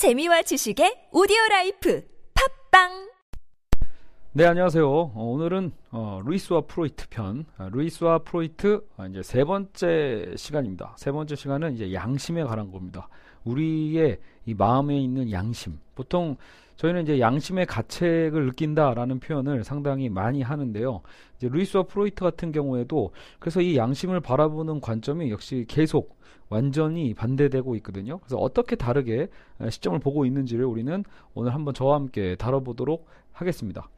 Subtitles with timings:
[0.00, 2.02] 재미와 지식의 오디오 라이프
[2.70, 3.10] 팟빵
[4.32, 4.88] 네, 안녕하세요.
[4.88, 10.94] 어, 오늘은 어, 루이스와 프로이트 편, 아, 루이스와 프로이트 아, 이제 세 번째 시간입니다.
[10.96, 13.10] 세 번째 시간은 이제 양심에 관한 겁니다.
[13.44, 15.78] 우리의 이 마음에 있는 양심.
[15.94, 16.38] 보통
[16.76, 21.02] 저희는 이제 양심의 가책을 느낀다라는 표현을 상당히 많이 하는데요.
[21.36, 26.18] 이제 루이스와 프로이트 같은 경우에도 그래서 이 양심을 바라보는 관점이 역시 계속
[26.50, 28.18] 완전히 반대되고 있거든요.
[28.18, 29.28] 그래서 어떻게 다르게
[29.70, 33.88] 시점을 보고 있는지를 우리는 오늘 한번 저와 함께 다뤄보도록 하겠습니다.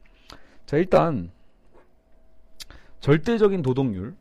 [0.65, 1.31] 자, 일단
[3.01, 4.15] 절대적인 도덕률.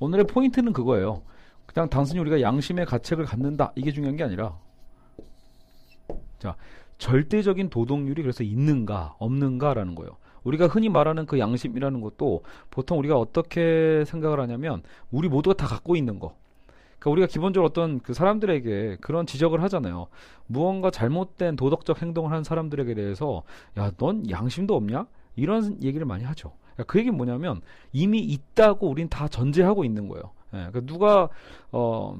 [0.00, 1.22] 오늘의 포인트는 그거예요.
[1.66, 3.72] 그냥 단순히 우리가 양심의 가책을 갖는다.
[3.76, 4.58] 이게 중요한 게 아니라
[6.38, 6.56] 자,
[6.98, 10.16] 절대적인 도덕률이 그래서 있는가, 없는가라는 거예요.
[10.42, 15.94] 우리가 흔히 말하는 그 양심이라는 것도 보통 우리가 어떻게 생각을 하냐면 우리 모두가 다 갖고
[15.94, 16.36] 있는 거.
[16.98, 20.08] 그러니까 우리가 기본적으로 어떤 그 사람들에게 그런 지적을 하잖아요.
[20.46, 23.42] 무언가 잘못된 도덕적 행동을 한 사람들에게 대해서
[23.78, 25.06] 야, 넌 양심도 없냐?
[25.36, 26.52] 이런 얘기를 많이 하죠.
[26.74, 27.60] 그러니까 그 얘기는 뭐냐면
[27.92, 30.30] 이미 있다고 우린 다 전제하고 있는 거예요.
[30.54, 31.28] 예, 그러니까 누가
[31.70, 32.18] 어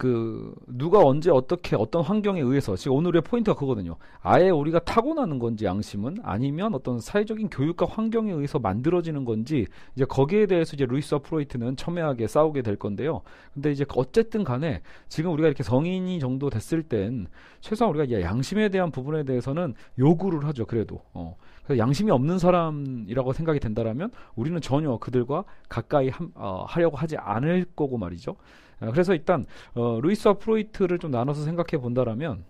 [0.00, 3.96] 그 누가 언제 어떻게 어떤 환경에 의해서 지금 오늘의 포인트가 그거거든요.
[4.22, 10.46] 아예 우리가 타고나는 건지 양심은 아니면 어떤 사회적인 교육과 환경에 의해서 만들어지는 건지 이제 거기에
[10.46, 13.20] 대해서 이제 루이스와 프로이트는 첨예하게 싸우게 될 건데요.
[13.52, 17.26] 근데 이제 어쨌든 간에 지금 우리가 이렇게 성인이 정도 됐을 땐
[17.60, 20.64] 최소한 우리가 양심에 대한 부분에 대해서는 요구를 하죠.
[20.64, 21.36] 그래도 어.
[21.62, 27.66] 그래서 양심이 없는 사람이라고 생각이 된다라면 우리는 전혀 그들과 가까이 함, 어, 하려고 하지 않을
[27.76, 28.36] 거고 말이죠.
[28.80, 32.44] 아, 그래서 일단 어, 루이스와 프로이트를 좀 나눠서 생각해 본다라면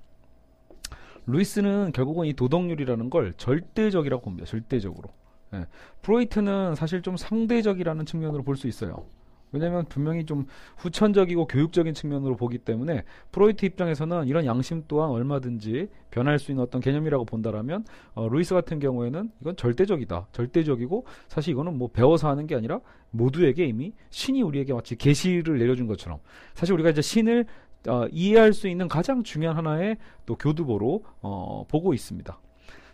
[1.27, 4.47] 루이스는 결국은 이 도덕률이라는 걸 절대적이라고 봅니다.
[4.47, 5.11] 절대적으로.
[5.55, 5.67] 예.
[6.03, 9.05] 프로이트는 사실 좀 상대적이라는 측면으로 볼 수 있어요.
[9.53, 10.47] 왜냐하면 분명히 좀
[10.79, 16.81] 후천적이고 교육적인 측면으로 보기 때문에 프로이트 입장에서는 이런 양심 또한 얼마든지 변할 수 있는 어떤
[16.81, 17.85] 개념이라고 본다라면
[18.15, 20.29] 어, 루이스 같은 경우에는 이건 절대적이다.
[20.33, 22.81] 절대적이고 사실 이거는 뭐 배워서 하는 게 아니라
[23.11, 26.19] 모두에게 이미 신이 우리에게 마치 계시를 내려준 것처럼
[26.55, 27.47] 사실 우리가 이제 신을
[27.89, 32.39] 어, 이해할 수 있는 가장 중요한 하나의 또 교두보로 어, 보고 있습니다.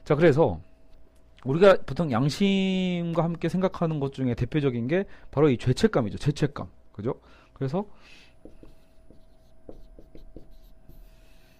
[0.04, 0.60] 자 그래서
[1.46, 6.18] 우리가 보통 양심과 함께 생각하는 것 중에 대표적인 게 바로 이 죄책감이죠.
[6.18, 6.68] 죄책감.
[6.92, 7.14] 그죠?
[7.52, 7.86] 그래서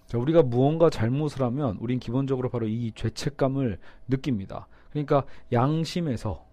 [0.07, 4.69] 자, 우리가 무언가 잘못을 하면 우린 기본적으로 바로 이 죄책감을 느낍니다.
[4.91, 6.47] 그러니까 양심에서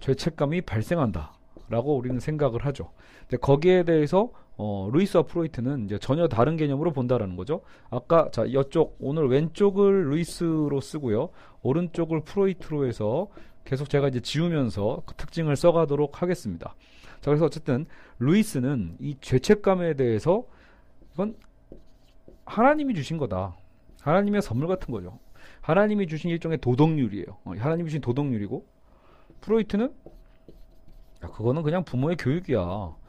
[0.00, 1.34] 죄책감이 발생한다.
[1.68, 2.90] 라고 우리는 생각을 하죠.
[3.20, 4.32] 근데 거기에 대해서
[4.62, 7.62] 어, 루이스와 프로이트는 이제 전혀 다른 개념으로 본다라는 거죠.
[7.88, 11.30] 아까 자 이쪽 오늘 왼쪽을 루이스로 쓰고요,
[11.62, 13.28] 오른쪽을 프로이트로 해서
[13.64, 16.74] 계속 제가 이제 지우면서 그 특징을 써가도록 하겠습니다.
[17.22, 17.86] 자 그래서 어쨌든
[18.18, 20.44] 루이스는 이 죄책감에 대해서
[21.14, 21.36] 이건
[22.44, 23.56] 하나님이 주신 거다.
[24.02, 25.18] 하나님의 선물 같은 거죠.
[25.62, 27.24] 하나님이 주신 일종의 도덕률이에요.
[27.44, 28.66] 어, 하나님이 주신 도덕률이고
[29.40, 29.90] 프로이트는
[31.24, 33.00] 야, 그거는 그냥 부모의 교육이야.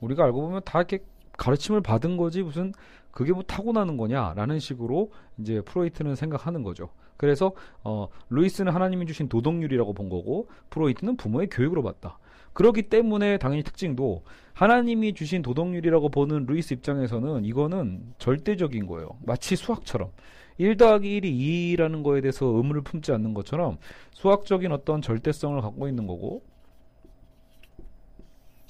[0.00, 1.00] 우리가 알고 보면 다 이렇게
[1.36, 2.72] 가르침을 받은 거지 무슨
[3.10, 6.90] 그게 뭐 타고나는 거냐라는 식으로 이제 프로이트는 생각하는 거죠.
[7.16, 7.52] 그래서
[7.84, 12.18] 어 루이스는 하나님이 주신 도덕률이라고 본 거고 프로이트는 부모의 교육으로 봤다.
[12.52, 14.22] 그렇기 때문에 당연히 특징도
[14.54, 19.10] 하나님이 주신 도덕률이라고 보는 루이스 입장에서는 이거는 절대적인 거예요.
[19.24, 20.10] 마치 수학처럼
[20.58, 23.78] 1 더하기 1이 2라는 거에 대해서 의무를 품지 않는 것처럼
[24.12, 26.42] 수학적인 어떤 절대성을 갖고 있는 거고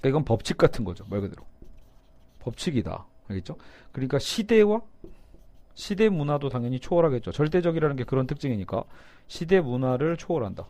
[0.01, 1.05] 그러니까 이건 법칙 같은 거죠.
[1.09, 1.45] 말 그대로.
[2.41, 3.07] 법칙이다.
[3.29, 3.57] 알겠죠?
[3.93, 4.81] 그러니까 시대와
[5.75, 7.33] 시대 문화도 당연히 초월하겠죠.
[7.33, 8.85] 절대적이라는 게 그런 특징이니까
[9.29, 10.67] 시대 문화를 초월한다.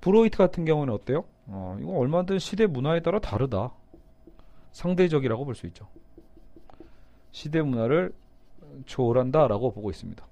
[0.00, 1.24] 프로이트 같은 경우는 어때요?
[1.46, 3.72] 어, 이건 얼마든 시대 문화에 따라 다르다.
[4.72, 5.88] 상대적이라고 볼 수 있죠.
[7.32, 8.12] 시대 문화를
[8.86, 10.26] 초월한다라고 보고 있습니다.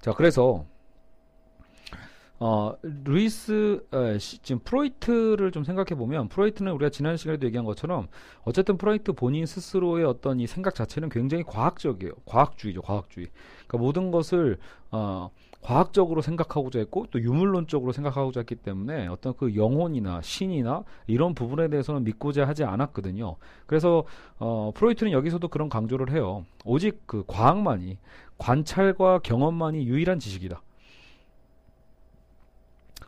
[0.00, 0.64] 자, 그래서
[2.42, 2.72] 어,
[3.04, 8.08] 루이스, 에, 시, 지금 프로이트를 좀 생각해 보면, 프로이트는 우리가 지난 시간에도 얘기한 것처럼,
[8.44, 12.14] 어쨌든 프로이트 본인 스스로의 어떤 이 생각 자체는 굉장히 과학적이에요.
[12.24, 13.26] 과학주의죠, 과학주의.
[13.66, 14.56] 그러니까 모든 것을,
[14.90, 15.28] 어,
[15.60, 22.04] 과학적으로 생각하고자 했고, 또 유물론적으로 생각하고자 했기 때문에, 어떤 그 영혼이나 신이나 이런 부분에 대해서는
[22.04, 23.36] 믿고자 하지 않았거든요.
[23.66, 24.04] 그래서,
[24.38, 26.46] 어, 프로이트는 여기서도 그런 강조를 해요.
[26.64, 27.98] 오직 그 과학만이,
[28.38, 30.62] 관찰과 경험만이 유일한 지식이다.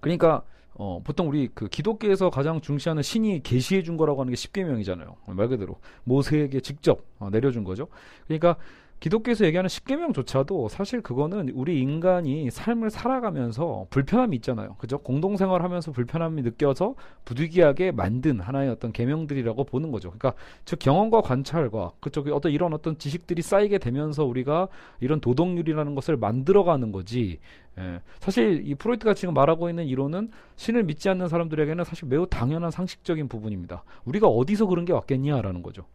[0.02, 0.42] 그러니까
[0.74, 5.16] 어, 보통 우리 그 기독교에서 가장 중시하는 신이 계시해 준 거라고 하는 게 십계명이잖아요.
[5.28, 7.88] 말 그대로 모세에게 직접 어, 내려준 거죠.
[8.26, 8.56] 그러니까
[9.02, 14.76] 기독교에서 얘기하는 십계명조차도 사실 그거는 우리 인간이 삶을 살아가면서 불편함이 있잖아요.
[14.78, 14.98] 그죠?
[14.98, 16.94] 공동생활하면서 불편함이 느껴서
[17.24, 20.10] 부득이하게 만든 하나의 어떤 계명들이라고 보는 거죠.
[20.10, 20.34] 그러니까
[20.64, 24.68] 즉 경험과 관찰과 그쪽에 어떤 이런 어떤 지식들이 쌓이게 되면서 우리가
[25.00, 27.40] 이런 도덕률이라는 것을 만들어가는 거지.
[27.80, 28.00] 예.
[28.20, 33.26] 사실 이 프로이트가 지금 말하고 있는 이론은 신을 믿지 않는 사람들에게는 사실 매우 당연한 상식적인
[33.26, 33.82] 부분입니다.
[34.04, 35.86] 우리가 어디서 그런 게 왔겠냐라는 거죠.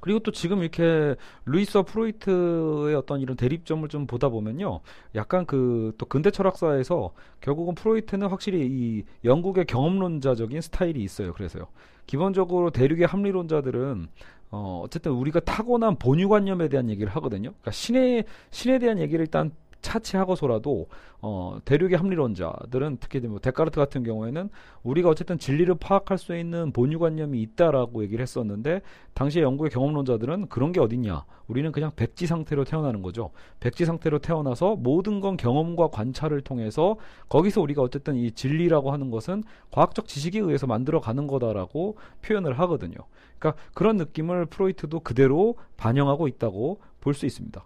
[0.00, 4.80] 그리고 또 지금 이렇게 루이스와 프로이트의 어떤 이런 대립점을 좀 보다 보면요.
[5.14, 11.32] 약간 그 또 근대 철학사에서 결국은 프로이트는 확실히 이 영국의 경험론자적인 스타일이 있어요.
[11.32, 11.66] 그래서요.
[12.06, 14.08] 기본적으로 대륙의 합리론자들은
[14.50, 17.50] 어, 어쨌든 우리가 타고난 본유관념에 대한 얘기를 하거든요.
[17.50, 20.88] 그러니까 신에, 신에 대한 얘기를 일단 차치하고서라도
[21.20, 24.48] 어, 대륙의 합리론자들은 특히 뭐 데카르트 같은 경우에는
[24.84, 28.82] 우리가 어쨌든 진리를 파악할 수 있는 본유관념이 있다라고 얘기를 했었는데
[29.14, 31.24] 당시에 영국의 경험론자들은 그런 게 어딨냐.
[31.48, 33.30] 우리는 그냥 백지 상태로 태어나는 거죠.
[33.60, 36.96] 백지 상태로 태어나서 모든 건 경험과 관찰을 통해서
[37.28, 42.96] 거기서 우리가 어쨌든 이 진리라고 하는 것은 과학적 지식에 의해서 만들어 가는 거다라고 표현을 하거든요.
[43.38, 47.64] 그러니까 그런 느낌을 프로이트도 그대로 반영하고 있다고 볼 수 있습니다.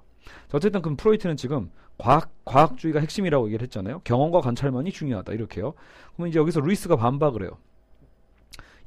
[0.53, 4.01] 어쨌든 그럼 프로이트는 지금 과학, 과학주의가 핵심이라고 얘기를 했잖아요.
[4.05, 5.33] 경험과 관찰만이 중요하다.
[5.33, 5.75] 이렇게요.
[6.15, 7.59] 그러면 이제 여기서 루이스가 반박을 해요.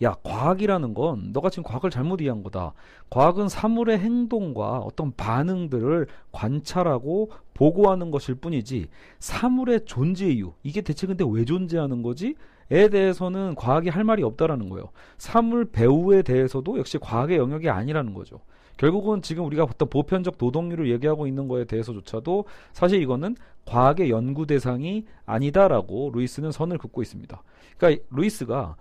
[0.04, 2.74] 야, 과학이라는 건 너가 지금 과학을 잘못 이해한 거다.
[3.10, 8.90] 과학은 사물의 행동과 어떤 반응들을 관찰하고 보고하는 것일 뿐이지
[9.20, 12.36] 사물의 존재 이유 이게 대체 근데 왜 존재하는 거지?
[12.72, 14.90] 에 대해서는 과학이 할 말이 없다라는 거예요.
[15.18, 18.42] 사물 배우에 대해서도 역시 과학의 영역이 아니라는 거죠.
[18.78, 23.36] 결국은 지금 우리가 어떤 보편적 노동률을 얘기하고 있는 거에 대해서조차도 사실 이거는
[23.66, 27.42] 과학의 연구 대상이 아니다라고 루이스는 선을 긋고 있습니다.
[27.78, 28.76] 그러니까 루이스가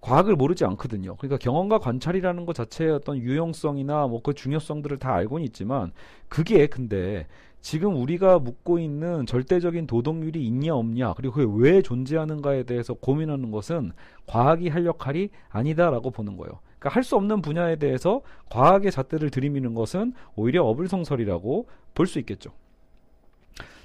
[0.00, 1.16] 과학을 모르지 않거든요.
[1.16, 5.92] 그러니까 경험과 관찰이라는 것 자체의 어떤 유용성이나 뭐 그 중요성들을 다 알고는 있지만
[6.28, 7.26] 그게 근데
[7.62, 13.92] 지금 우리가 묻고 있는 절대적인 도덕률이 있냐 없냐 그리고 그게 왜 존재하는가에 대해서 고민하는 것은
[14.26, 16.60] 과학이 할 역할이 아니다라고 보는 거예요.
[16.84, 18.20] 그러니까 할 수 없는 분야에 대해서
[18.50, 22.50] 과학의 잣대를 들이미는 것은 오히려 어불성설이라고 볼 수 있겠죠.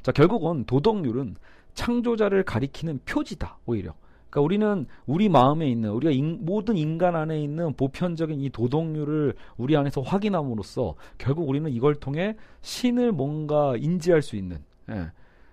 [0.02, 1.36] 자, 결국은 도덕률은
[1.76, 3.94] 창조자를 가리키는 표지다, 오히려.
[4.30, 9.78] 그러니까 우리는 우리 마음에 있는 우리가 인, 모든 인간 안에 있는 보편적인 이 도덕률을 우리
[9.78, 14.58] 안에서 확인함으로써 결국 우리는 이걸 통해 신을 뭔가 인지할 수 있는.
[14.90, 15.12] 예.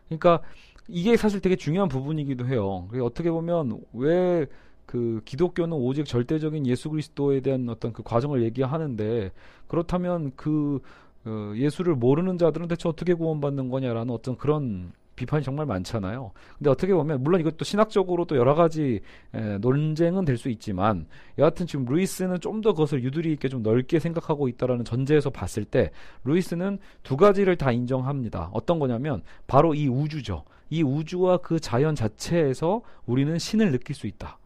[0.08, 0.43] 그러니까
[0.88, 2.88] 이게 사실 되게 중요한 부분이기도 해요.
[3.02, 4.46] 어떻게 보면 왜
[4.87, 9.33] 그 기독교는 오직 절대적인 예수 그리스도에 대한 어떤 그 과정을 얘기하는데
[9.67, 10.81] 그렇다면 그
[11.25, 16.31] 어, 예수를 모르는 자들은 대체 어떻게 구원받는 거냐라는 어떤 그런 비판이 정말 많잖아요.
[16.59, 19.00] 근데 어떻게 보면 물론 이것도 신학적으로 또 여러 가지
[19.35, 21.06] 에, 논쟁은 될 수 있지만
[21.39, 25.91] 여하튼 지금 루이스는 좀 더 그것을 유두리 있게 좀 넓게 생각하고 있다라는 전제에서 봤을 때
[26.25, 28.50] 루이스는 두 가지를 다 인정합니다.
[28.53, 30.44] 어떤 거냐면 바로 이 우주죠.
[30.69, 34.39] 이 우주와 그 자연 자체에서 우리는 신을 느낄 수 있다.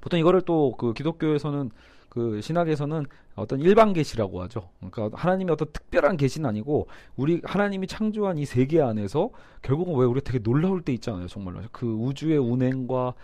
[0.00, 1.70] 보통 이거를 또 그 기독교에서는
[2.08, 4.68] 그 신학에서는 어떤 일반 계시라고 하죠.
[4.78, 6.86] 그러니까 하나님의 어떤 특별한 계시는 아니고
[7.16, 9.30] 우리 하나님이 창조한 이 세계 안에서
[9.62, 11.26] 결국은 왜 우리가 되게 놀라울 때 있잖아요.
[11.26, 13.14] 정말로 그 우주의 운행과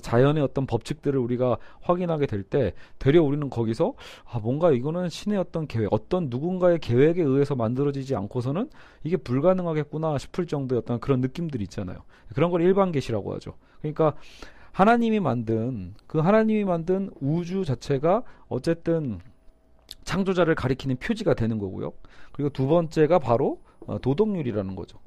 [0.00, 3.92] 자연의 어떤 법칙들을 우리가 확인하게 될 때 되려 우리는 거기서
[4.24, 8.70] 아 뭔가 이거는 신의 어떤 계획, 어떤 누군가의 계획에 의해서 만들어지지 않고서는
[9.04, 11.98] 이게 불가능하겠구나 싶을 정도의 어떤 그런 느낌들이 있잖아요.
[12.34, 13.52] 그런 걸 일반 계시라고 하죠.
[13.82, 14.14] 그러니까
[14.72, 19.20] 하나님이 만든 그 하나님이 만든 우주 자체가 어쨌든
[20.04, 21.92] 창조자를 가리키는 표지가 되는 거고요.
[22.32, 24.98] 그리고 두 번째가 바로 어, 도덕률이라는 거죠.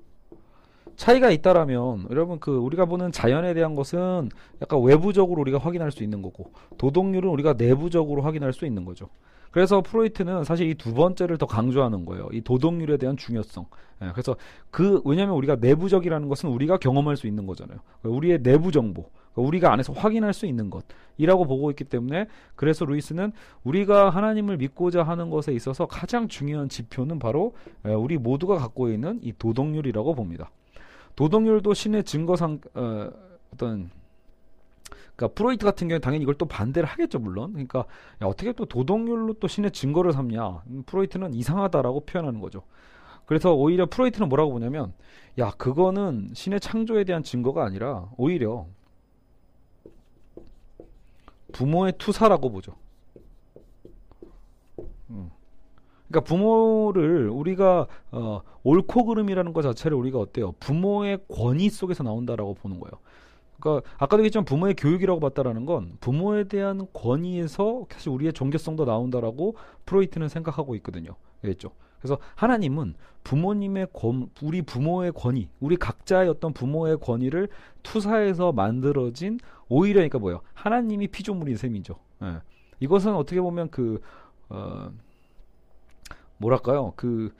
[0.96, 4.30] 차이가 있다라면 여러분 그 우리가 보는 자연에 대한 것은
[4.62, 9.10] 약간 외부적으로 우리가 확인할 수 있는 거고 도덕률은 우리가 내부적으로 확인할 수 있는 거죠.
[9.51, 12.29] 그래서 프로이트는 사실 이 두 번째를 더 강조하는 거예요.
[12.31, 13.65] 이 도덕률에 대한 중요성.
[14.01, 14.36] 예, 그래서
[14.72, 17.79] 그 왜냐하면 우리가 내부적이라는 것은 우리가 경험할 수 있는 거잖아요.
[18.03, 19.03] 우리의 내부 정보.
[19.34, 23.31] 그러니까 우리가 안에서 확인할 수 있는 것이라고 보고 있기 때문에 그래서 루이스는
[23.63, 27.53] 우리가 하나님을 믿고자 하는 것에 있어서 가장 중요한 지표는 바로
[27.84, 30.50] 우리 모두가 갖고 있는 이 도덕률이라고 봅니다.
[31.15, 33.10] 도덕률도 신의 증거상 어,
[33.53, 33.89] 어떤
[35.22, 37.86] 그러니까 프로이트 같은 경우에 당연히 이걸 또 반대를 하겠죠 물론 그러니까
[38.22, 42.63] 야, 어떻게 또 도덕률로 또 신의 증거를 삼냐 음, 프로이트는 이상하다라고 표현하는 거죠
[43.28, 44.94] 그래서 오히려 프로이트는 뭐라고 보냐면
[45.38, 48.66] 야 그거는 신의 창조에 대한 증거가 아니라 오히려
[51.54, 52.75] 부모의 투사라고 보죠.
[55.10, 55.30] 음.
[56.08, 60.54] 그러니까 부모를 우리가 어, 옳고 그름이라는 것 자체를 우리가 어때요?
[60.60, 63.00] 부모의 권위 속에서 나온다라고 보는 거예요.
[63.62, 70.27] 그러니까 아까도 얘기했지만 부모의 교육이라고 봤다라는 건 부모에 대한 권위에서 사실 우리의 종교성도 나온다라고 프로이트는
[70.27, 71.15] 생각하고 있거든요.
[71.41, 71.72] 그랬죠.
[72.00, 77.48] 그래서 하나님은 부모님의 권, 우리 부모의 권위, 우리 각자의 어떤 부모의 권위를
[77.84, 79.39] 투사해서 만들어진
[79.70, 80.41] 오히려 그러니까 뭐예요?
[80.53, 81.96] 하나님이 피조물인 셈이죠.
[82.24, 82.41] 예.
[82.80, 84.01] 이것은 어떻게 보면 그
[84.50, 84.91] 어,
[86.38, 86.94] 뭐랄까요?
[86.96, 87.32] 그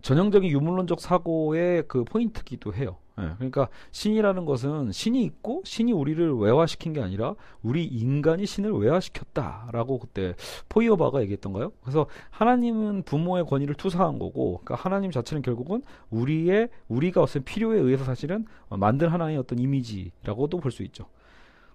[0.00, 2.96] 전형적인 유물론적 사고의 그 포인트기도 해요.
[3.22, 9.98] 예, 그러니까 신이라는 것은 신이 있고 신이 우리를 외화시킨 게 아니라 우리 인간이 신을 외화시켰다라고
[9.98, 10.34] 그때
[10.68, 11.72] 포이어바가 얘기했던가요?
[11.82, 18.04] 그래서 하나님은 부모의 권위를 투사한 거고, 그러니까 하나님 자체는 결국은 우리의 우리가 어떤 필요에 의해서
[18.04, 21.06] 사실은 만든 하나의 어떤 이미지라고도 볼 수 있죠.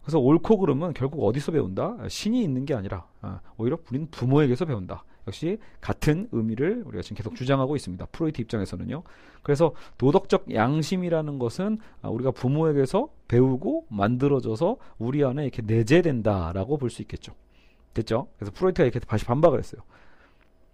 [0.01, 1.97] 그래서 옳고 그름은 결국 어디서 배운다?
[2.07, 5.03] 신이 있는 게 아니라 아, 오히려 우리는 부모에게서 배운다.
[5.27, 8.05] 역시 같은 의미를 우리가 지금 계속 주장하고 있습니다.
[8.11, 9.03] 프로이트 입장에서는요.
[9.43, 17.01] 그래서 도덕적 양심이라는 것은 아, 우리가 부모에게서 배우고 만들어져서 우리 안에 이렇게 내재된다라고 볼 수
[17.01, 17.33] 있겠죠.
[17.93, 18.27] 됐죠?
[18.37, 19.81] 그래서 프로이트가 이렇게 다시 반박을 했어요.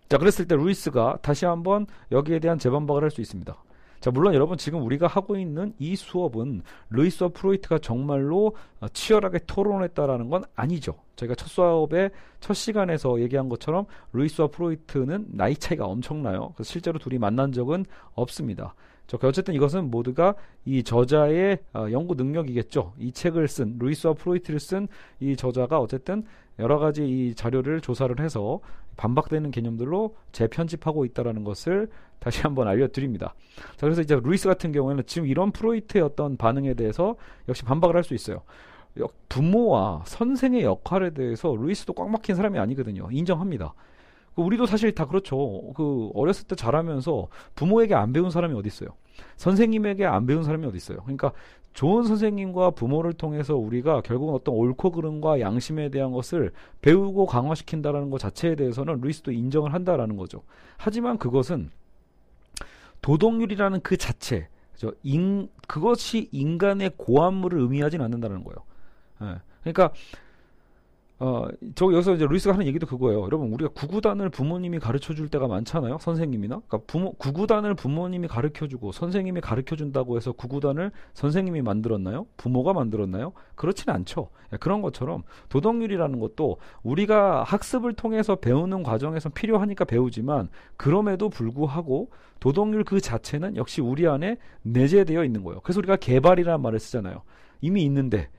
[0.10, 3.56] 자, 그랬을 때 루이스가 다시 한번 여기에 대한 재반박을 할 수 있습니다.
[4.02, 10.30] 자, 물론 여러분 지금 우리가 하고 있는 이 수업은 루이스와 프로이트가 정말로 어, 치열하게 토론했다라는
[10.30, 10.96] 건 아니죠.
[11.16, 16.52] 저희가 첫 수업의 첫 시간에서 얘기한 것처럼 루이스와 프로이트는 나이 차이가 엄청나요.
[16.56, 18.74] 그래서 실제로 둘이 만난 적은 없습니다.
[19.06, 22.94] 저 어쨌든 이것은 모두가 이 저자의 어, 연구 능력이겠죠.
[22.98, 24.88] 이 책을 쓴 루이스와 프로이트를 쓴
[25.20, 26.24] 이 저자가 어쨌든
[26.60, 28.60] 여러 가지 이 자료를 조사를 해서
[28.98, 31.90] 반박되는 개념들로 재편집하고 있다라는 것을
[32.20, 33.34] 다시 한번 알려드립니다.
[33.78, 37.16] 자, 그래서 이제 루이스 같은 경우에는 지금 이런 프로이트의 어떤 반응에 대해서
[37.48, 38.44] 역시 반박을 할 수 있어요.
[39.30, 43.08] 부모와 선생의 역할에 대해서 루이스도 꽉 막힌 사람이 아니거든요.
[43.10, 43.74] 인정합니다.
[44.36, 45.72] 그 우리도 사실 다 그렇죠.
[45.74, 48.90] 그 어렸을 때 자라면서 부모에게 안 배운 사람이 어디 있어요?
[49.38, 51.00] 선생님에게 안 배운 사람이 어디 있어요?
[51.04, 51.32] 그러니까
[51.74, 56.52] 좋은 선생님과 부모를 통해서 우리가 결국은 어떤 옳고 그름과 양심에 대한 것을
[56.82, 60.44] 배우고 강화시킨다라는 것 자체에 대해서는 루이스도 인정을 한다라는 거죠.
[60.78, 61.72] 하지만 그것은
[63.02, 64.50] 도덕률이라는 그 자체,
[65.68, 68.58] 그것이 인간의 고안물을 의미하진 않는다는 거예요.
[69.22, 69.40] 예.
[69.62, 69.94] 그러니까
[71.24, 73.22] 어, 저 여기서 이제 루이스가 하는 얘기도 그거예요.
[73.22, 76.00] 여러분, 우리가 구구단을 부모님이 가르쳐 줄 때가 많잖아요.
[76.00, 76.62] 선생님이나.
[76.66, 82.26] 그러니까 부모, 구구단을 부모님이 가르쳐 주고 선생님이 가르쳐 준다고 해서 구구단을 선생님이 만들었나요?
[82.38, 83.34] 부모가 만들었나요?
[83.54, 84.30] 그렇지는 않죠.
[84.52, 92.10] 예, 그런 것처럼 도덕률이라는 것도 우리가 학습을 통해서 배우는 과정에서 필요하니까 배우지만 그럼에도 불구하고
[92.40, 95.60] 도덕률 그 자체는 역시 우리 안에 내재되어 있는 거예요.
[95.62, 97.22] 그래서 우리가 개발이라는 말을 쓰잖아요.
[97.62, 98.30] 이미 있는데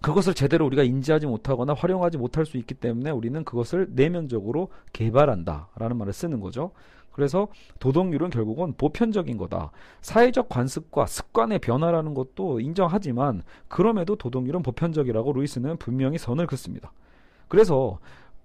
[0.00, 6.12] 그것을 제대로 우리가 인지하지 못하거나 활용하지 못할 수 있기 때문에 우리는 그것을 내면적으로 개발한다라는 말을
[6.12, 6.72] 쓰는 거죠.
[7.12, 7.48] 그래서
[7.80, 9.72] 도덕률은 결국은 보편적인 거다.
[10.00, 16.92] 사회적 관습과 습관의 변화라는 것도 인정하지만 그럼에도 도덕률은 보편적이라고 루이스는 분명히 선을 긋습니다.
[17.48, 17.98] 그래서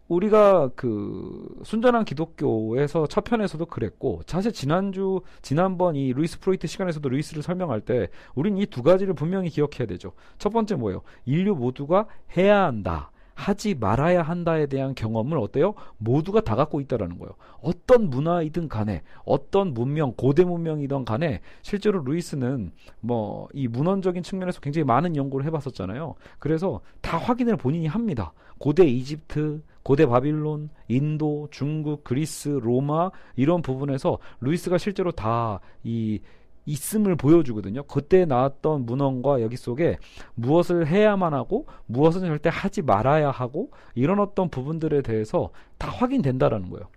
[0.07, 7.41] 우리가 그 순전한 기독교에서 첫 편에서도 그랬고 사실 지난주 지난번 이 루이스 프로이트 시간에서도 루이스를
[7.41, 10.13] 설명할 때 우린 이 두 가지를 분명히 기억해야 되죠.
[10.37, 11.01] 첫 번째 뭐예요?
[11.25, 12.07] 인류 모두가
[12.37, 13.11] 해야 한다.
[13.35, 15.75] 하지 말아야 한다에 대한 경험을 어때요?
[15.97, 17.33] 모두가 다 갖고 있다라는 거예요.
[17.61, 24.85] 어떤 문화이든 간에 어떤 문명, 고대 문명이든 간에 실제로 루이스는 뭐 이 문헌적인 측면에서 굉장히
[24.85, 26.15] 많은 연구를 해봤었잖아요.
[26.39, 28.33] 그래서 다 확인을 본인이 합니다.
[28.57, 36.19] 고대 이집트, 고대 바빌론, 인도, 중국, 그리스, 로마 이런 부분에서 루이스가 실제로 다 이
[36.65, 37.83] 있음을 보여주거든요.
[37.83, 39.97] 그때 나왔던 문헌과 여기 속에
[40.35, 46.87] 무엇을 해야만 하고 무엇은 절대 하지 말아야 하고 이런 어떤 부분들에 대해서 다 확인된다라는 거예요.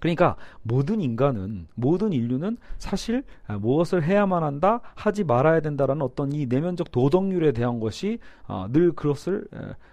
[0.00, 6.46] 그러니까 모든 인간은 모든 인류는 사실 아, 무엇을 해야만 한다 하지 말아야 된다라는 어떤 이
[6.46, 9.46] 내면적 도덕률에 대한 것이 어, 늘 그것을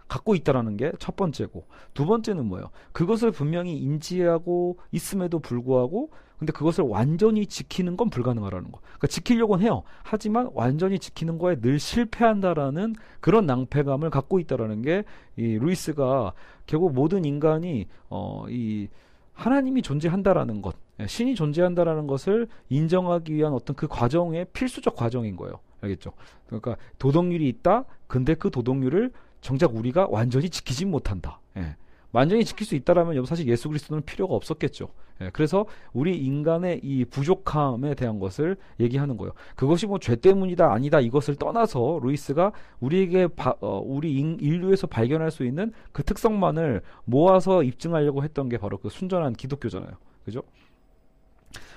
[0.08, 2.70] 갖고 있다라는 게 첫 번째고 두 번째는 뭐예요?
[2.92, 8.80] 그것을 분명히 인지하고 있음에도 불구하고 근데 그것을 완전히 지키는 건 불가능하다는 거.
[8.82, 9.84] 그러니까 지키려고는 해요.
[10.04, 15.04] 하지만 완전히 지키는 거에 늘 실패한다라는 그런 낭패감을 갖고 있다라는 게
[15.38, 16.34] 이 루이스가
[16.66, 18.88] 결국 모든 인간이 어 이
[19.34, 25.60] 하나님이 존재한다라는 것, 예, 신이 존재한다라는 것을 인정하기 위한 어떤 그 과정의 필수적 과정인 거예요.
[25.82, 26.14] 알겠죠?
[26.48, 27.84] 그러니까 도덕률이 있다.
[28.08, 29.12] 근데 그 도덕률을
[29.42, 31.42] 정작 우리가 완전히 지키지 못한다.
[31.58, 31.76] 예.
[32.16, 34.88] 완전히 지킬 수 있다라면 사실 예수 그리스도는 필요가 없었겠죠.
[35.22, 39.34] 예, 그래서 우리 인간의 이 부족함에 대한 것을 얘기하는 거예요.
[39.56, 45.30] 그것이 뭐 죄 때문이다 아니다 이것을 떠나서 루이스가 우리에게 바, 어, 우리 인, 인류에서 발견할
[45.30, 49.92] 수 있는 그 특성만을 모아서 입증하려고 했던 게 바로 그 순전한 기독교잖아요.
[50.24, 50.42] 그죠?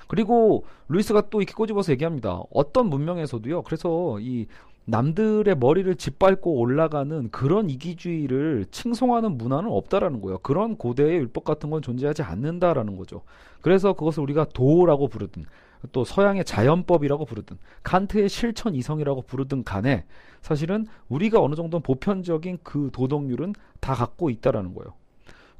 [0.07, 2.41] 그리고 루이스가 또 이렇게 꼬집어서 얘기합니다.
[2.51, 3.61] 어떤 문명에서도요.
[3.61, 4.47] 그래서 이
[4.85, 10.39] 남들의 머리를 짓밟고 올라가는 그런 이기주의를 칭송하는 문화는 없다라는 거예요.
[10.39, 13.21] 그런 고대의 율법 같은 건 존재하지 않는다라는 거죠.
[13.61, 15.45] 그래서 그것을 우리가 도라고 부르든
[15.91, 20.05] 또 서양의 자연법이라고 부르든 칸트의 실천 이성이라고 부르든 간에
[20.41, 24.93] 사실은 우리가 어느 정도 보편적인 그 도덕률은 다 갖고 있다라는 거예요.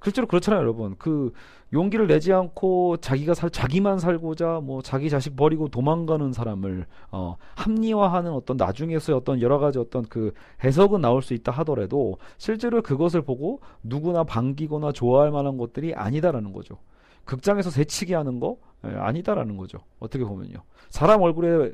[0.03, 0.95] 실제로 그렇잖아요, 여러분.
[0.97, 1.33] 그
[1.73, 8.31] 용기를 내지 않고 자기가 살 자기만 살고자 뭐 자기 자식 버리고 도망가는 사람을 어 합리화하는
[8.31, 13.61] 어떤 나중에서의 어떤 여러 가지 어떤 그 해석은 나올 수 있다 하더라도 실제로 그것을 보고
[13.83, 16.77] 누구나 반기거나 좋아할 만한 것들이 아니다라는 거죠.
[17.25, 19.77] 극장에서 새치기 하는 거 예, 아니다라는 거죠.
[19.99, 20.63] 어떻게 보면요.
[20.89, 21.73] 사람 얼굴에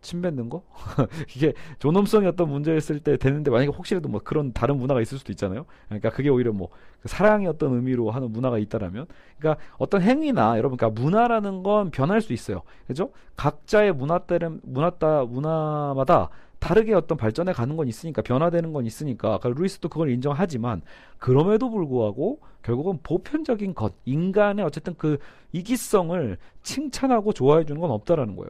[0.00, 0.62] 침 뱉는 거?
[1.34, 5.66] 이게 존엄성이 어떤 문제였을 때 되는데 만약에 혹시라도 뭐 그런 다른 문화가 있을 수도 있잖아요.
[5.88, 9.06] 그러니까 그게 오히려 뭐그 사랑의 어떤 의미로 하는 문화가 있다라면
[9.38, 12.62] 그러니까 어떤 행위나 여러분 그러니까 문화라는 건 변할 수 있어요.
[12.86, 13.10] 그죠?
[13.36, 16.30] 각자의 문화 때는 문화 따 문화마다
[16.64, 20.80] 다르게 어떤 발전해 가는 건 있으니까 변화되는 건 있으니까 그러니까 루이스도 그걸 인정하지만
[21.18, 25.18] 그럼에도 불구하고 결국은 보편적인 것 인간의 어쨌든 그
[25.52, 28.48] 이기성을 칭찬하고 좋아해 주는 건 없다라는 거예요.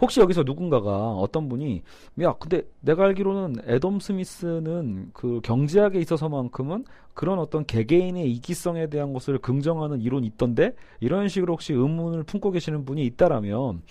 [0.00, 1.82] 혹시 여기서 누군가가 어떤 분이
[2.20, 6.84] 야 근데 내가 알기로는 애덤 스미스는 그 경제학에 있어서만큼은
[7.14, 12.84] 그런 어떤 개개인의 이기성에 대한 것을 긍정하는 이론이 있던데 이런 식으로 혹시 의문을 품고 계시는
[12.84, 13.82] 분이 있다라면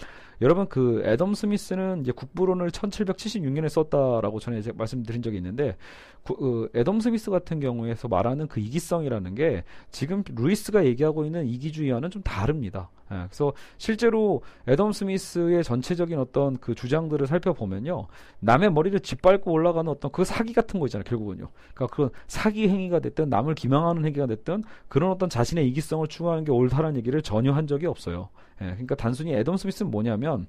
[0.41, 5.75] 여러분 그 애덤 스미스는 이제 국부론을 1776년에 썼다라고 전에 제가 말씀드린 적이 있는데
[6.21, 6.33] 구,
[6.73, 12.21] 어, 애덤 스미스 같은 경우에서 말하는 그 이기성이라는 게 지금 루이스가 얘기하고 있는 이기주의와는 좀
[12.21, 12.89] 다릅니다.
[13.11, 18.07] 예, 그래서 실제로 애덤 스미스의 전체적인 어떤 그 주장들을 살펴보면요.
[18.39, 21.05] 남의 머리를 짓밟고 올라가는 어떤 그 사기 같은 거 있잖아요.
[21.05, 21.49] 결국은요.
[21.73, 26.51] 그러니까 그런 사기 행위가 됐든 남을 기망하는 행위가 됐든 그런 어떤 자신의 이기성을 추구하는 게
[26.51, 28.29] 옳다라는 얘기를 전혀 한 적이 없어요.
[28.61, 30.47] 예, 그러니까 단순히 애덤 스미스는 뭐냐면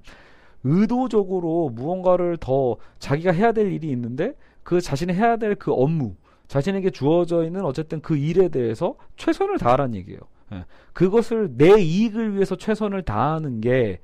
[0.63, 6.15] 의도적으로 무언가를 더 자기가 해야 될 일이 있는데 그 자신이 해야 될 그 업무
[6.47, 10.19] 자신에게 주어져 있는 어쨌든 그 일에 대해서 최선을 다하라는 얘기예요.
[10.53, 10.65] 예.
[10.93, 13.99] 그것을 내 이익을 위해서 최선을 다하는 게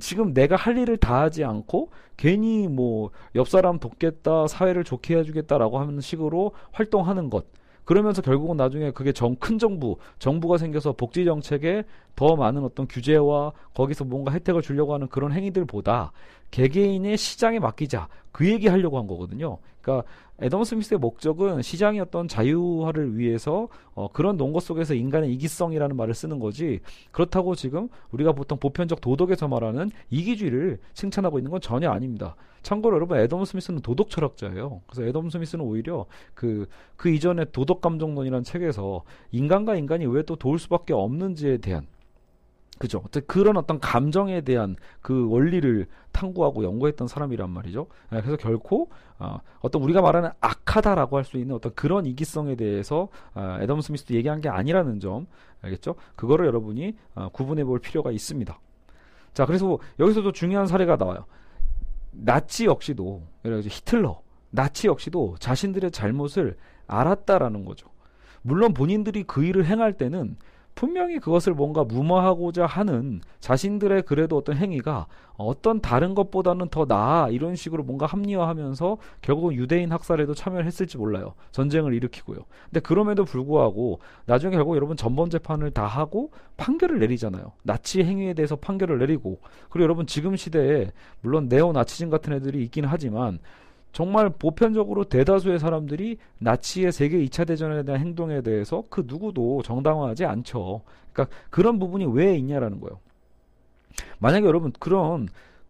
[0.00, 5.78] 지금 내가 할 일을 다 하지 않고 괜히 뭐 옆 사람 돕겠다 사회를 좋게 해주겠다라고
[5.78, 7.44] 하는 식으로 활동하는 것
[7.84, 11.84] 그러면서 결국은 나중에 그게 정, 큰 정부, 정부가 생겨서 복지 정책에
[12.14, 16.12] 더 많은 어떤 규제와 거기서 뭔가 혜택을 주려고 하는 그런 행위들보다
[16.52, 19.58] 개개인의 시장에 맡기자 그 얘기 하려고 한 거거든요.
[19.80, 20.08] 그러니까
[20.40, 26.38] 애덤 스미스의 목적은 시장의 어떤 자유화를 위해서 어, 그런 논거 속에서 인간의 이기성이라는 말을 쓰는
[26.38, 32.36] 거지 그렇다고 지금 우리가 보통 보편적 도덕에서 말하는 이기주의를 칭찬하고 있는 건 전혀 아닙니다.
[32.62, 34.82] 참고로 여러분 애덤 스미스는 도덕 철학자예요.
[34.86, 40.60] 그래서 애덤 스미스는 오히려 그, 그 이전에 도덕 감정론이라는 책에서 인간과 인간이 왜 또 도울
[40.60, 41.86] 수밖에 없는지에 대한
[42.78, 43.02] 그죠.
[43.26, 47.86] 그런 어떤 감정에 대한 그 원리를 탐구하고 연구했던 사람이란 말이죠.
[48.12, 53.08] 예, 그래서 결코 어, 어떤 우리가 말하는 악하다라고 할 수 있는 어떤 그런 이기성에 대해서
[53.34, 55.26] 어, 애덤 스미스도 얘기한 게 아니라는 점
[55.62, 55.94] 알겠죠?
[56.16, 58.58] 그거를 여러분이 어, 구분해 볼 필요가 있습니다.
[59.32, 61.24] 자, 그래서 여기서도 중요한 사례가 나와요.
[62.10, 66.56] 나치 역시도 히틀러, 나치 역시도 자신들의 잘못을
[66.86, 67.88] 알았다라는 거죠.
[68.42, 70.36] 물론 본인들이 그 일을 행할 때는
[70.74, 75.06] 분명히 그것을 뭔가 무마하고자 하는 자신들의 그래도 어떤 행위가
[75.36, 81.34] 어떤 다른 것보다는 더 나아 이런 식으로 뭔가 합리화하면서 결국은 유대인 학살에도 참여를 했을지 몰라요.
[81.50, 82.38] 전쟁을 일으키고요.
[82.64, 87.52] 근데 그럼에도 불구하고 나중에 결국 여러분 전범 재판을 다 하고 판결을 내리잖아요.
[87.62, 92.84] 나치 행위에 대해서 판결을 내리고 그리고 여러분 지금 시대에 물론 네오 나치즘 같은 애들이 있긴
[92.84, 93.38] 하지만
[93.92, 100.82] 정말 보편적으로 대다수의 사람들이 나치의 세계 2차 대전에 대한 행동에 대해서 그 누구도 정당화하지 않죠.
[101.12, 103.00] 그러니까 그런 부분이 왜 있냐라는 거예요.
[104.18, 105.28] 만약에 여러분 그런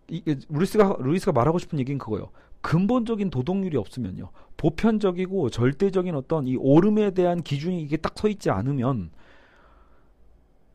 [0.09, 2.31] 이, 루이스가 루이스가 말하고 싶은 얘기는 그거예요.
[2.61, 4.31] 근본적인 도덕률이 없으면요.
[4.57, 9.11] 보편적이고 절대적인 어떤 이 옳음에 대한 기준이 이게 딱 서 있지 않으면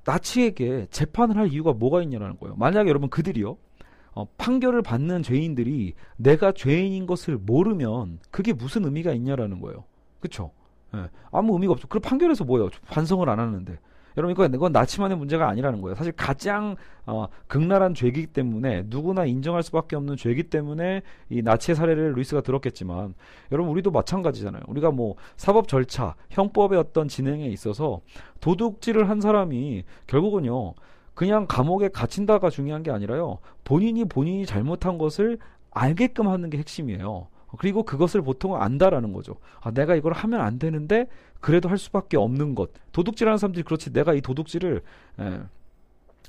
[0.03, 2.55] 나치에게 재판을 할 이유가 뭐가 있냐라는 거예요.
[2.57, 3.57] 만약에 여러분 그들이요.
[4.17, 9.83] 어, 판결을 받는 죄인들이 내가 죄인인 것을 모르면 그게 무슨 의미가 있냐라는 거예요.
[10.19, 10.49] 그쵸?
[10.95, 11.87] 예, 아무 의미가 없죠.
[11.87, 12.71] 그럼 판결에서 뭐예요?
[12.87, 13.77] 반성을 안 하는데.
[14.17, 15.93] 여러분 이건, 이건 나치만의 문제가 아니라는 거예요.
[15.93, 16.75] 사실 가장
[17.05, 23.13] 어, 극랄한 죄이기 때문에 누구나 인정할 수밖에 없는 죄이기 때문에 이 나치의 사례를 루이스가 들었겠지만
[23.51, 24.63] 여러분 우리도 마찬가지잖아요.
[24.65, 28.01] 우리가 뭐 사법 절차, 형법의 어떤 진행에 있어서
[28.39, 30.73] 도둑질을 한 사람이 결국은요
[31.17, 33.39] 그냥 감옥에 갇힌다가 중요한 게 아니라요.
[33.63, 35.39] 본인이 본인이 잘못한 것을
[35.71, 37.27] 알게끔 하는 게 핵심이에요.
[37.57, 39.37] 그리고 그것을 보통은 안다라는 거죠.
[39.61, 41.07] 아, 내가 이걸 하면 안 되는데
[41.39, 42.69] 그래도 할 수밖에 없는 것.
[42.91, 43.93] 도둑질하는 사람들이 그렇지.
[43.93, 44.83] 내가 이 도둑질을
[45.19, 45.39] 에,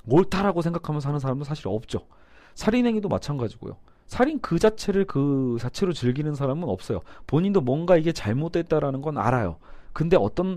[0.09, 2.07] 옳다라고 생각하면서 하는 사람도 사실 없죠.
[2.55, 3.77] 살인행위도 마찬가지고요.
[4.07, 7.03] 살인 그 자체를 그 자체로 즐기는 사람은 없어요.
[7.27, 9.57] 본인도 뭔가 이게 잘못됐다라는 건 알아요.
[9.93, 10.57] 근데 어떤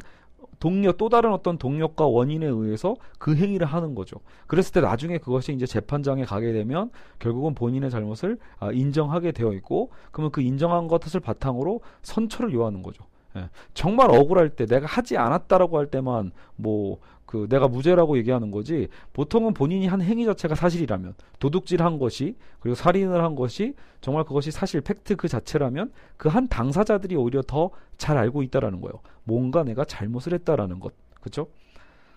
[0.61, 4.17] 동력 또 다른 어떤 동력과 원인에 의해서 그 행위를 하는 거죠.
[4.45, 9.89] 그랬을 때 나중에 그것이 이제 재판장에 가게 되면 결국은 본인의 잘못을 아, 인정하게 되어 있고
[10.11, 13.03] 그러면 그 인정한 것을 바탕으로 선처를 요하는 거죠.
[13.37, 13.49] 예.
[13.73, 16.99] 정말 억울할 때 내가 하지 않았다라고 할 때만 뭐
[17.31, 23.23] 그 내가 무죄라고 얘기하는 거지 보통은 본인이 한 행위 자체가 사실이라면 도둑질한 것이 그리고 살인을
[23.23, 28.41] 한 것이 정말 그것이 사실 팩트 그 자체라면 그 한 당사자들이 오히려 더 잘 알고
[28.43, 28.95] 있다라는 거예요.
[29.23, 30.91] 뭔가 내가 잘못을 했다라는 것.
[31.21, 31.47] 그렇죠?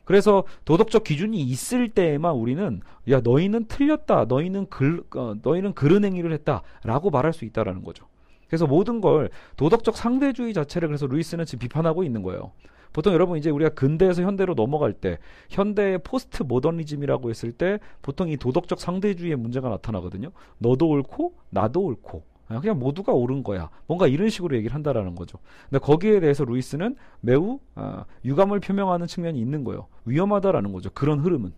[0.04, 4.24] 그래서 도덕적 기준이 있을 때에만 우리는 야 너희는 틀렸다.
[4.24, 8.06] 너희는 글 어, 너희는 그런 행위를 했다라고 말할 수 있다라는 거죠.
[8.48, 12.52] 그래서 모든 걸 도덕적 상대주의 자체를 그래서 루이스는 지금 비판하고 있는 거예요.
[12.92, 15.18] 보통 여러분 이제 우리가 근대에서 현대로 넘어갈 때
[15.50, 20.30] 현대의 포스트 모더니즘이라고 했을 때 보통 이 도덕적 상대주의의 문제가 나타나거든요.
[20.58, 22.22] 너도 옳고 나도 옳고
[22.60, 23.70] 그냥 모두가 옳은 거야.
[23.86, 25.38] 뭔가 이런 식으로 얘기를 한다라는 거죠.
[25.68, 29.88] 근데 거기에 대해서 루이스는 매우 아, 유감을 표명하는 측면이 있는 거예요.
[30.04, 30.90] 위험하다라는 거죠.
[30.94, 31.52] 그런 흐름은.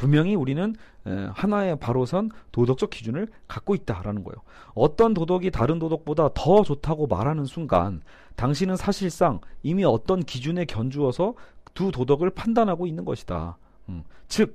[0.00, 4.36] 분명히 우리는 하나의 바로선 도덕적 기준을 갖고 있다라는 거예요.
[4.72, 8.00] 어떤 도덕이 다른 도덕보다 더 좋다고 말하는 순간
[8.34, 11.34] 당신은 사실상 이미 어떤 기준에 견주어서
[11.74, 13.58] 두 도덕을 판단하고 있는 것이다.
[13.90, 14.04] 음.
[14.26, 14.54] 즉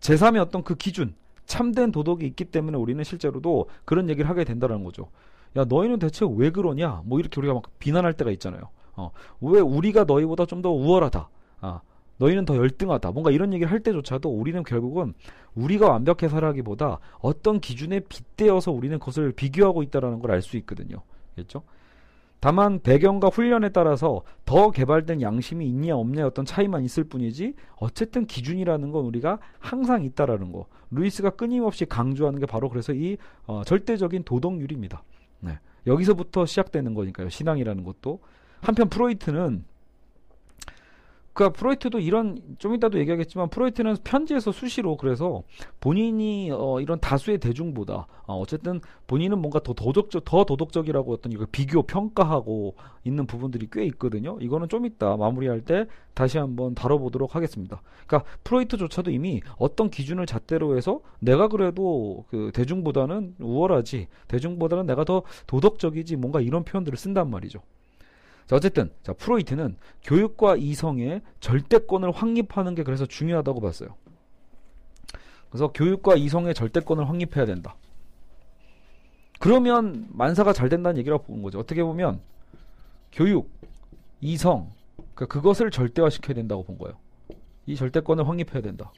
[0.00, 5.10] 제3의 어떤 그 기준, 참된 도덕이 있기 때문에 우리는 실제로도 그런 얘기를 하게 된다는 거죠.
[5.56, 7.02] 야 너희는 대체 왜 그러냐?
[7.04, 8.62] 뭐 이렇게 우리가 막 비난할 때가 있잖아요.
[8.96, 9.10] 어,
[9.42, 11.28] 왜 우리가 너희보다 좀 더 우월하다.
[11.60, 11.80] 아,
[12.18, 13.10] 너희는 더 열등하다.
[13.12, 15.14] 뭔가 이런 얘기를 할 때조차도 우리는 결국은
[15.54, 21.02] 우리가 완벽해서라기보다 어떤 기준에 빗대어서 우리는 그것을 비교하고 있다라는 걸 알 수 있거든요.
[21.34, 21.62] 그렇죠?
[22.40, 28.92] 다만 배경과 훈련에 따라서 더 개발된 양심이 있냐 없냐 어떤 차이만 있을 뿐이지 어쨌든 기준이라는
[28.92, 30.66] 건 우리가 항상 있다라는 거.
[30.90, 35.02] 루이스가 끊임없이 강조하는 게 바로 그래서 이 어, 절대적인 도덕률입니다.
[35.40, 35.58] 네.
[35.86, 37.28] 여기서부터 시작되는 거니까요.
[37.28, 38.20] 신앙이라는 것도
[38.60, 39.64] 한편 프로이트는
[41.38, 45.44] 그러니까 프로이트도 이런 좀 이따도 얘기하겠지만 프로이트는 편지에서 수시로 그래서
[45.78, 51.46] 본인이 어, 이런 다수의 대중보다 어, 어쨌든 본인은 뭔가 더 도덕적 더 도덕적이라고 어떤 이거
[51.52, 52.74] 비교 평가하고
[53.04, 54.36] 있는 부분들이 꽤 있거든요.
[54.40, 57.82] 이거는 좀 이따 마무리할 때 다시 한번 다뤄보도록 하겠습니다.
[58.08, 65.22] 그러니까 프로이트조차도 이미 어떤 기준을 잣대로 해서 내가 그래도 그 대중보다는 우월하지 대중보다는 내가 더
[65.46, 67.60] 도덕적이지 뭔가 이런 표현들을 쓴단 말이죠.
[68.48, 73.94] 자, 어쨌든 자, 프로이트는 교육과 이성의 절대권을 확립하는 게 그래서 중요하다고 봤어요.
[75.50, 77.76] 그래서 교육과 이성의 절대권을 확립해야 된다.
[79.38, 81.58] 그러면 만사가 잘 된다는 얘기라고 보는 거죠.
[81.58, 82.20] 어떻게 보면
[83.12, 83.50] 교육,
[84.22, 86.96] 이성, 그러니까 그것을 절대화시켜야 된다고 본 거예요.
[87.66, 88.90] 이 절대권을 확립해야 된다.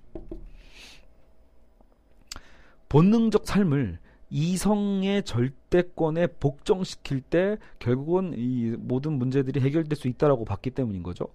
[2.89, 3.99] 본능적 삶을
[4.31, 11.27] 이성의 절대권에 복종시킬 때 결국은 이 모든 문제들이 해결될 수 있다라고 봤기 때문인 거죠.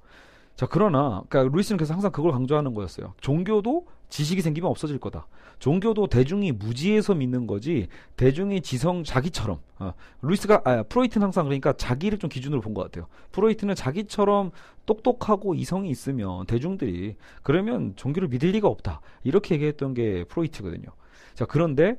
[0.56, 3.14] 자, 그러나, 그러니까 루이스는 그래서 항상 그걸 강조하는 거였어요.
[3.20, 5.28] 종교도 지식이 생기면 없어질 거다.
[5.60, 9.60] 종교도 대중이 무지해서 믿는 거지, 대중이 지성, 자기처럼.
[9.80, 13.08] 어, 루이스가, 아, 프로이트는 항상 그러니까 자기를 좀 기준으로 본 것 같아요.
[13.32, 14.52] 프로이트는 자기처럼
[14.86, 19.02] 똑똑하고 이성이 있으면 대중들이, 그러면 종교를 믿을 리가 없다.
[19.24, 20.88] 이렇게 얘기했던 게 프로이트거든요.
[21.34, 21.98] 자, 그런데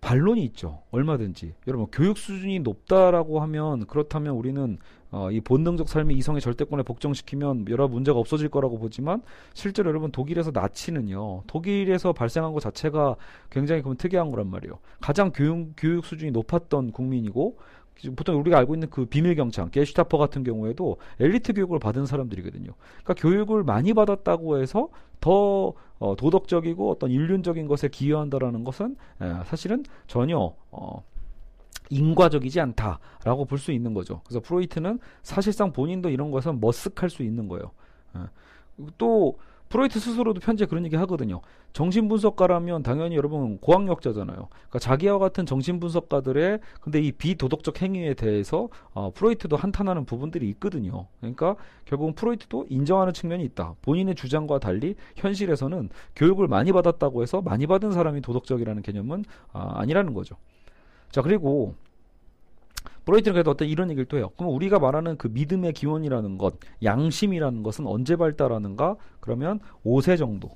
[0.00, 0.82] 반론이 있죠.
[0.90, 1.54] 얼마든지.
[1.66, 4.78] 여러분, 교육 수준이 높다라고 하면, 그렇다면 우리는,
[5.10, 10.52] 어, 이 본능적 삶의 이성의 절대권에 복종시키면 여러 문제가 없어질 거라고 보지만, 실제로 여러분, 독일에서
[10.52, 13.16] 나치는요, 독일에서 발생한 것 자체가
[13.50, 14.78] 굉장히 그럼 특이한 거란 말이에요.
[15.00, 17.58] 가장 교육, 교육 수준이 높았던 국민이고,
[18.16, 22.72] 보통 우리가 알고 있는 그 비밀 경찰, 게슈타퍼 같은 경우에도 엘리트 교육을 받은 사람들이거든요.
[23.04, 24.88] 그러니까 교육을 많이 받았다고 해서
[25.20, 31.04] 더 어, 도덕적이고 어떤 인륜적인 것에 기여한다라는 것은 에, 사실은 전혀 어,
[31.90, 34.22] 인과적이지 않다라고 볼 수 있는 거죠.
[34.24, 37.70] 그래서 프로이트는 사실상 본인도 이런 것은 머쓱할 수 있는 거예요.
[38.16, 38.20] 에.
[38.96, 39.38] 또
[39.70, 41.40] 프로이트 스스로도 편지에 그런 얘기 하거든요.
[41.72, 44.48] 정신분석가라면 당연히 여러분 고학력자잖아요.
[44.50, 51.06] 그러니까 자기와 같은 정신분석가들의 근데 이 비도덕적 행위에 대해서 어, 프로이트도 한탄하는 부분들이 있거든요.
[51.20, 51.54] 그러니까
[51.84, 53.76] 결국은 프로이트도 인정하는 측면이 있다.
[53.82, 60.14] 본인의 주장과 달리 현실에서는 교육을 많이 받았다고 해서 많이 받은 사람이 도덕적이라는 개념은 아, 아니라는
[60.14, 60.34] 거죠.
[61.12, 61.76] 자 그리고
[63.04, 64.30] 브로이트는 그래도 어떤 이런 얘기를 또 해요.
[64.36, 68.96] 그럼 우리가 말하는 그 믿음의 기원이라는 것, 양심이라는 것은 언제 발달하는가?
[69.20, 70.50] 그러면 5세 정도.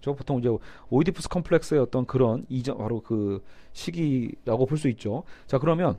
[0.00, 0.48] 저 보통 이제
[0.90, 3.42] 오이디푸스 컴플렉스의 어떤 그런 이전 바로 그
[3.72, 5.24] 시기라고 볼 수 있죠.
[5.46, 5.98] 자 그러면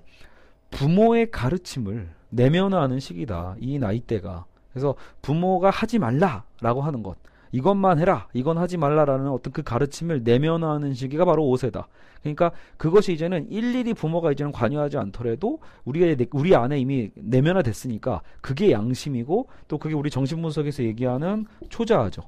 [0.72, 3.56] 부모의 가르침을 내면화하는 시기다.
[3.60, 4.46] 이 나이대가.
[4.72, 7.18] 그래서 부모가 하지 말라라고 하는 것.
[7.52, 11.86] 이것만 해라, 이건 하지 말라라는 어떤 그 가르침을 내면화하는 시기가 바로 5세다.
[12.22, 18.72] 그러니까 그것이 이제는 일일이 부모가 이제는 관여하지 않더라도 우리가 우리 안에 이미 내면화 됐으니까 그게
[18.72, 22.22] 양심이고 또 그게 우리 정신분석에서 얘기하는 초자아죠.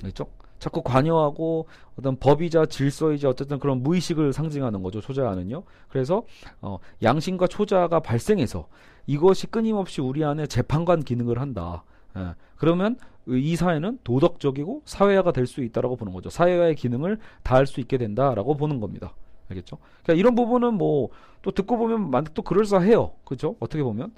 [0.00, 0.26] 그렇죠?
[0.58, 1.66] 자꾸 관여하고
[1.98, 5.62] 어떤 법이자 질서이자 어쨌든 그런 무의식을 상징하는 거죠 초자아는요.
[5.88, 6.22] 그래서
[6.60, 8.68] 어, 양심과 초자가 발생해서
[9.06, 11.82] 이것이 끊임없이 우리 안에 재판관 기능을 한다.
[12.16, 12.34] 예.
[12.56, 12.96] 그러면
[13.26, 16.30] 이 사회는 도덕적이고 사회화가 될 수 있다라고 보는 거죠.
[16.30, 19.14] 사회화의 기능을 다할 수 있게 된다라고 보는 겁니다.
[19.48, 19.78] 알겠죠?
[20.02, 21.10] 그러니까 이런 부분은 뭐
[21.42, 23.12] 또 듣고 보면 만또 그럴싸해요.
[23.24, 23.56] 그죠?
[23.60, 24.12] 어떻게 보면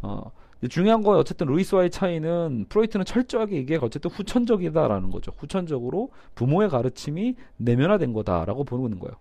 [0.00, 0.30] 어,
[0.68, 5.32] 중요한 건 어쨌든 루이스와의 차이는 프로이트는 철저하게 이게 어쨌든 후천적이다라는 거죠.
[5.36, 9.14] 후천적으로 부모의 가르침이 내면화된 거다라고 보는 거예요.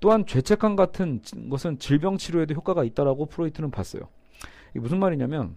[0.00, 4.02] 또한 죄책감 같은 것은 질병 치료에도 효과가 있다라고 프로이트는 봤어요.
[4.72, 5.56] 이게 무슨 말이냐면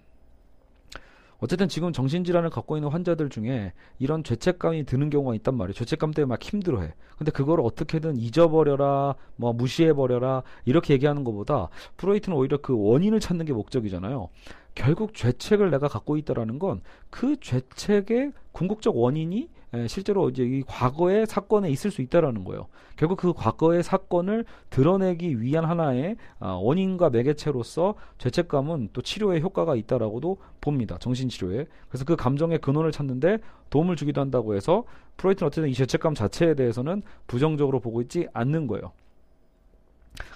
[1.39, 5.73] 어쨌든 지금 정신질환을 갖고 있는 환자들 중에 이런 죄책감이 드는 경우가 있단 말이에요.
[5.73, 6.93] 죄책감 때문에 막 힘들어해.
[7.17, 13.53] 근데 그걸 어떻게든 잊어버려라, 뭐 무시해버려라 이렇게 얘기하는 것보다 프로이트는 오히려 그 원인을 찾는 게
[13.53, 14.29] 목적이잖아요.
[14.75, 19.47] 결국 죄책을 내가 갖고 있다라는 건 그 죄책의 궁극적 원인이
[19.87, 22.67] 실제로 이제 이 과거의 사건에 있을 수 있다라는 거예요.
[22.97, 30.37] 결국 그 과거의 사건을 드러내기 위한 하나의 아, 원인과 매개체로서 죄책감은 또 치료에 효과가 있다라고도
[30.61, 30.97] 봅니다.
[30.97, 31.67] 정신치료에.
[31.89, 34.83] 그래서 그 감정의 근원을 찾는데 도움을 주기도 한다고 해서
[35.17, 38.91] 프로이트는 어쨌든 이 죄책감 자체에 대해서는 부정적으로 보고 있지 않는 거예요.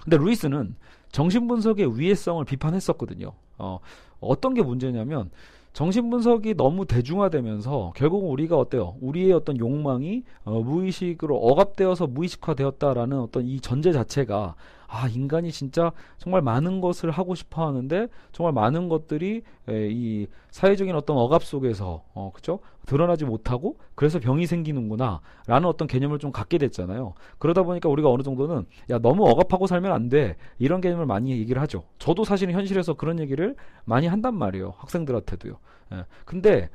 [0.04, 0.76] 근데 루이스는
[1.12, 3.32] 정신분석의 위해성을 비판했었거든요.
[3.58, 3.80] 어,
[4.20, 5.30] 어떤 게 문제냐면
[5.74, 8.96] 정신분석이 너무 대중화되면서 결국 우리가 어때요?
[9.02, 14.56] 우리의 어떤 욕망이 어, 무의식으로 억압되어서 무의식화되었다라는 어떤 이 전제 자체가
[14.92, 20.96] 아 인간이 진짜 정말 많은 것을 하고 싶어 하는데 정말 많은 것들이 에, 이 사회적인
[20.96, 27.14] 어떤 억압 속에서 어 그죠 드러나지 못하고 그래서 병이 생기는구나라는 어떤 개념을 좀 갖게 됐잖아요.
[27.38, 31.62] 그러다 보니까 우리가 어느 정도는 야 너무 억압하고 살면 안 돼 이런 개념을 많이 얘기를
[31.62, 31.84] 하죠.
[32.00, 34.74] 저도 사실은 현실에서 그런 얘기를 많이 한단 말이에요.
[34.78, 35.60] 학생들한테도요.
[35.94, 36.06] 예.
[36.26, 36.70] 근데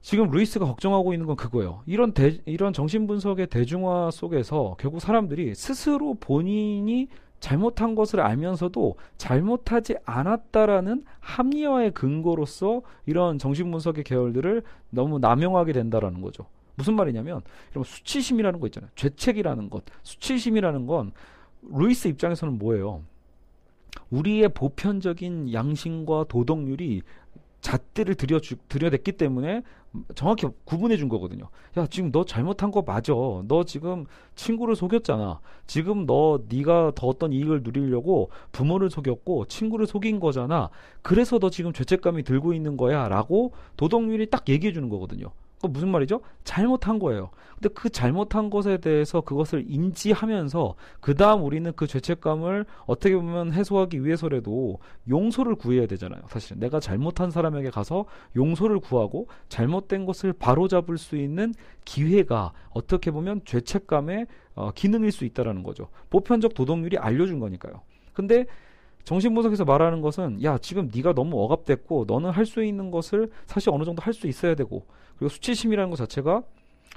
[0.00, 1.82] 지금 루이스가 걱정하고 있는 건 그거예요.
[1.86, 7.08] 이런 대, 이런 정신 분석의 대중화 속에서 결국 사람들이 스스로 본인이
[7.38, 16.46] 잘못한 것을 알면서도 잘못하지 않았다라는 합리화의 근거로서 이런 정신 분석의 계열들을 너무 남용하게 된다라는 거죠.
[16.74, 18.90] 무슨 말이냐면 이런 수치심이라는 거 있잖아요.
[18.94, 21.12] 죄책이라는 것, 수치심이라는 건
[21.62, 23.02] 루이스 입장에서는 뭐예요?
[24.10, 27.02] 우리의 보편적인 양심과 도덕률이
[27.60, 29.62] 잣대를 들여 들여댔기 때문에
[30.14, 31.48] 정확히 구분해 준 거거든요.
[31.76, 33.12] 야, 지금 너 잘못한 거 맞아.
[33.12, 35.40] 너 지금 친구를 속였잖아.
[35.66, 40.70] 지금 너 네가 더 어떤 이익을 누리려고 부모를 속였고 친구를 속인 거잖아.
[41.02, 45.32] 그래서 너 지금 죄책감이 들고 있는 거야라고 도덕률이 딱 얘기해 주는 거거든요.
[45.60, 46.20] 그 무슨 말이죠?
[46.44, 47.30] 잘못한 거예요.
[47.54, 54.02] 근데 그 잘못한 것에 대해서 그것을 인지하면서 그 다음 우리는 그 죄책감을 어떻게 보면 해소하기
[54.02, 56.22] 위해서라도 용서를 구해야 되잖아요.
[56.28, 61.52] 사실 내가 잘못한 사람에게 가서 용서를 구하고 잘못된 것을 바로잡을 수 있는
[61.84, 65.88] 기회가 어떻게 보면 죄책감의 어, 기능일 수 있다라는 거죠.
[66.08, 67.82] 보편적 도덕률이 알려준 거니까요.
[68.14, 68.46] 근데
[69.04, 73.84] 정신분석에서 말하는 것은 야 지금 네가 너무 억압됐고 너는 할 수 있는 것을 사실 어느
[73.84, 74.84] 정도 할 수 있어야 되고
[75.16, 76.42] 그리고 수치심이라는 것 자체가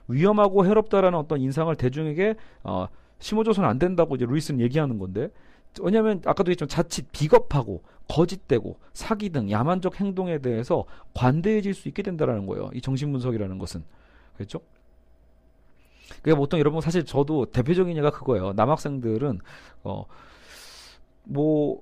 [0.08, 2.88] 위험하고 해롭다라는 어떤 인상을 대중에게 어,
[3.20, 5.30] 심어줘서는 안 된다고 이제 루이스는 얘기하는 건데
[5.82, 12.46] 왜냐하면 아까도 얘기했지만 자칫 비겁하고 거짓되고 사기 등 야만적 행동에 대해서 관대해질 수 있게 된다라는
[12.46, 12.70] 거예요.
[12.74, 13.84] 이 정신분석이라는 것은
[14.36, 14.60] 그렇죠?
[16.22, 18.54] 그러니까 보통 여러분 사실 저도 대표적인 예가 그거예요.
[18.54, 19.40] 남학생들은
[19.84, 20.06] 어
[21.26, 21.82] 뭐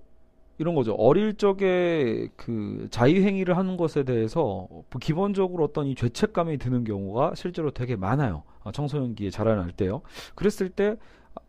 [0.62, 0.94] 이런 거죠.
[0.94, 4.68] 어릴 적에 그 자유행위를 하는 것에 대해서
[5.02, 8.44] 기본적으로 어떤 이 죄책감이 드는 경우가 실제로 되게 많아요.
[8.64, 10.02] 어, 청소년기에 자라날 때요.
[10.36, 10.96] 그랬을 때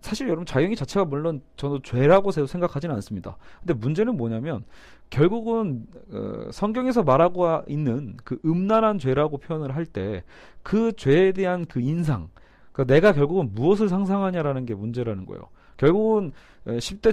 [0.00, 3.36] 사실 여러분 자유행위 자체가 물론 저도 죄라고 생각하지는 않습니다.
[3.60, 4.64] 근데 문제는 뭐냐면
[5.10, 10.22] 결국은 어, 성경에서 말하고 있는 그 음란한 죄라고 표현을 할 때
[10.62, 12.28] 그 죄에 대한 그 인상,
[12.72, 15.42] 그러니까 내가 결국은 무엇을 상상하냐라는 게 문제라는 거예요.
[15.76, 16.32] 결국은
[16.66, 17.12] 10대